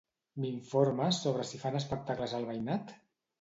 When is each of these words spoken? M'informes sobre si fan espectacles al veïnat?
M'informes 0.45 1.19
sobre 1.25 1.45
si 1.51 1.61
fan 1.67 1.77
espectacles 1.81 2.35
al 2.41 2.49
veïnat? 2.49 2.97